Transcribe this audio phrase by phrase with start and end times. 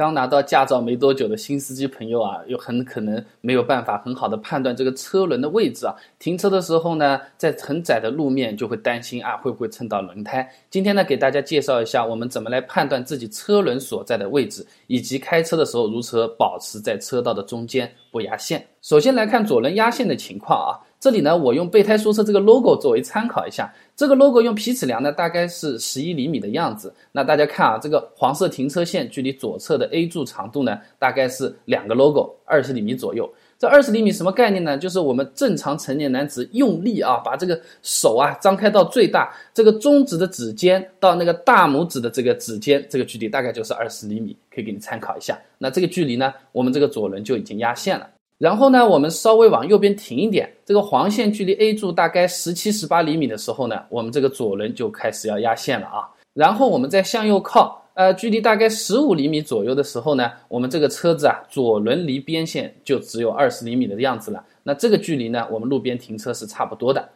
[0.00, 5.94] 刚拿到驾照没多久的新司机朋友啊，有很可能没有办法很好的判断这个车轮的位置啊。
[6.18, 10.50] 停车的时候呢，在很窄的路面就会担心啊，会不会蹭到轮胎？
[10.70, 18.66] 今天呢，给大家介绍一下我们怎么来判断自己车轮所在的位置，以及开车的时候如何保持在车道的中间不压线。
[18.80, 20.80] 首先来看左轮压线的情况啊。
[21.00, 23.72] 这里呢，我用备胎说车这个 logo 作为参考一下。
[23.96, 26.94] 这个 logo 用皮尺量呢，大概是十一厘米的样子。
[27.10, 33.26] 那大家看啊，这个黄色停车线距离左侧的 A 柱长度呢，大概是两个 logo，二十厘米左右。
[33.58, 34.76] 这二十厘米什么概念呢？
[34.76, 45.38] 就是我们正常成年男子用力啊，把这个手啊张开到最大，这个中指的指尖到那个大拇指的这个指尖，这个距离大概就是二十厘米，可以给你参考一下。
[45.56, 48.06] 那这个距离呢，我们这个左轮就已经压线了。
[48.40, 56.08] 然后呢，我们稍微往右边停一点，这个黄线距离 A 柱大概十七、十八厘米的时候呢，我们这个左轮就开始要压线了啊。
[56.32, 64.42] 然后我们再向右靠，呃，距离大概十五厘米左右的时候呢，我们这个车子啊，左轮离边线就只有二十厘米的样子了。
[64.62, 67.06] 那这个距离呢，我们路边停车是差不多的。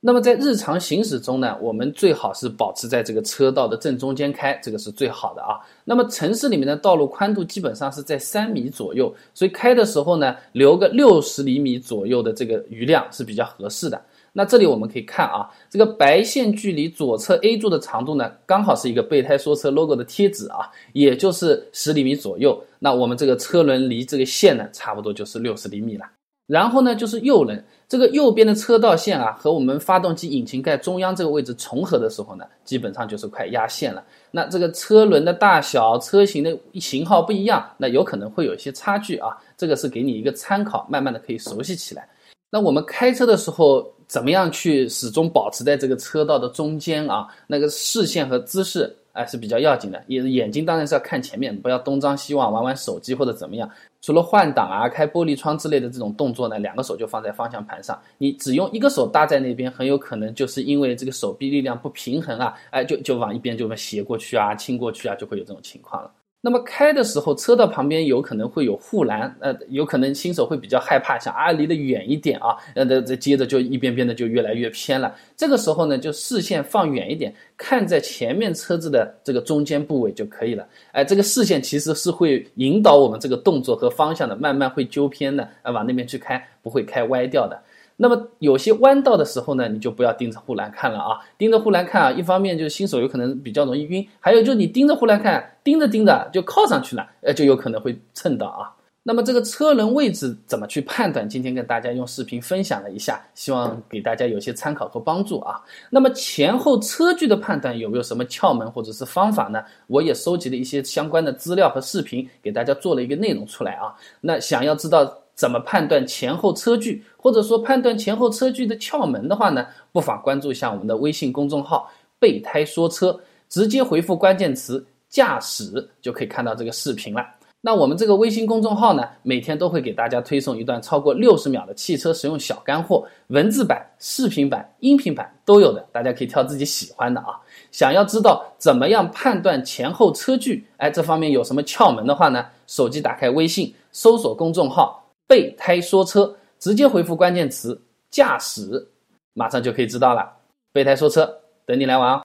[0.00, 5.58] 那么在日常行驶中呢，我们最好是保持在这个车道的正中间开，这个是最好的啊。
[5.84, 14.00] 那么城市里面的道路宽度基本上是在三米左右，所以开的时候呢，留个六十厘米左右的这个余量是比较合适的。
[14.32, 22.62] 那这里我们可以看啊，这个白线距离左侧 A 柱的长度呢，刚好是一个备胎说车 logo 的贴纸啊，也就是十厘米左右。
[22.78, 26.04] 那我们这个车轮离这个线呢，差不多就是六十厘米了。
[26.48, 34.02] 然后呢，就是右轮，这个右边的车道线啊，和我们发动机引擎盖中央这个位置重合的时候呢，基本上就是快压线了。
[34.30, 39.36] 那这个车轮的大小、车型的型号不一样，那有可能会有一些差距啊。
[39.58, 42.08] 这个是给你一个参考，慢慢的可以熟悉起来。
[42.50, 47.28] 那我们开车的时候，怎么样去始终保持在这个车道的中间啊？
[47.46, 48.90] 那个视线和姿势。
[49.18, 50.00] 哎，是比较要紧的。
[50.06, 53.68] 眼眼睛当然是要看前面，不要东张西望，玩玩手机或者怎么样。
[54.00, 58.00] 除了换挡啊、开玻璃窗之类的这种动作呢，两个手就放在方向盘上。
[58.18, 66.10] 你只用一个手搭在那边，很有可能就是因为这个手臂力量不平衡啊，哎，就就往一边就斜过去啊、倾过去啊，就会有这种情况了。
[66.40, 75.12] 那么开的时候，车道旁边有可能会有护栏，呃，有可能新手会比较害怕，想啊离得远一点啊，呃，这这接着就一边边的就越来越偏了。
[75.36, 80.64] 这个时候呢，就视线放远一点，看在前面车子的这个中间部位就可以了。
[80.92, 87.60] 哎，这个视线其实是会引导我们这个动作和方向的，慢慢会纠偏的，啊，往那边去开，不会开歪掉的。
[88.00, 91.18] 那么有些弯道的时候呢，你就不要盯着护栏看了啊！
[91.36, 98.70] 盯着护栏看啊，一方面就是新手有可能比较容易晕，还有就是你盯着护栏看，盯着盯着就靠上去了，呃，就有可能会蹭到啊。
[99.02, 101.28] 那么这个车轮位置怎么去判断？
[101.28, 105.60] 今天跟大家用视频分享了一下，希望给大家有些参考和帮助啊。
[105.90, 109.60] 那么前后车距的判断有没有什么窍门或者是方法呢？
[109.88, 113.92] 我也收集了一些相关的资料和视频，给大家做了一个内容出来啊。
[114.20, 115.12] 那想要知道。
[115.38, 119.64] 怎么判断前后车距，或者说判断前后车距的窍门的话呢？
[119.92, 121.88] 不妨关注一下我们的微信公众号
[122.18, 123.16] “备胎说车”，
[123.48, 127.24] 直接回复关键词“驾驶”就可以看到这个视频了。
[127.60, 137.38] 那我们这个微信公众号呢，每天都会给大家推送一段超过六十秒的汽车实用小干货，文字版、视频版、音频版都有的，大家可以挑自己喜欢的啊。
[137.70, 142.44] 想要知道怎么样判断前后车距，哎，这方面有什么窍门的话呢？
[142.66, 145.04] 手机打开微信，搜索公众号。
[145.28, 147.80] 备胎说车，直接回复关键词
[148.10, 148.88] “驾驶”，
[149.34, 150.28] 马上就可以知道了。
[150.72, 151.32] 备胎说车，
[151.64, 152.16] 等你来玩哦。